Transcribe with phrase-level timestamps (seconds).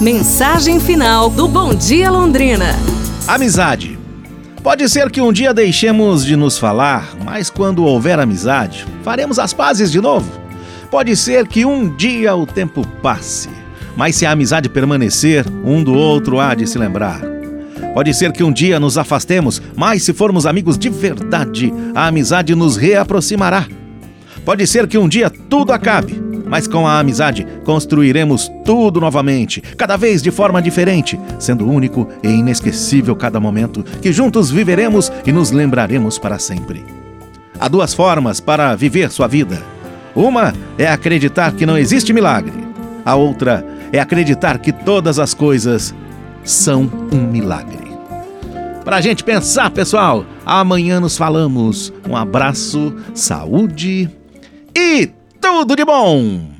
[0.00, 2.74] Mensagem final do Bom Dia Londrina.
[3.28, 3.98] Amizade.
[4.62, 9.52] Pode ser que um dia deixemos de nos falar, mas quando houver amizade, faremos as
[9.52, 10.40] pazes de novo.
[10.90, 13.50] Pode ser que um dia o tempo passe,
[13.94, 17.20] mas se a amizade permanecer, um do outro há de se lembrar.
[17.92, 22.54] Pode ser que um dia nos afastemos, mas se formos amigos de verdade, a amizade
[22.54, 23.66] nos reaproximará.
[24.46, 29.96] Pode ser que um dia tudo acabe, mas com a amizade construiremos tudo novamente, cada
[29.96, 35.52] vez de forma diferente, sendo único e inesquecível cada momento que juntos viveremos e nos
[35.52, 36.84] lembraremos para sempre.
[37.58, 39.62] Há duas formas para viver sua vida.
[40.14, 42.52] Uma é acreditar que não existe milagre.
[43.04, 45.94] A outra é acreditar que todas as coisas
[46.42, 47.90] são um milagre.
[48.84, 51.92] Para a gente pensar, pessoal, amanhã nos falamos.
[52.08, 54.08] Um abraço, saúde
[54.76, 56.50] e tudo de bom!